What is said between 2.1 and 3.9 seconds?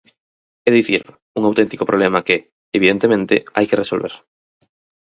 que, evidentemente, hai que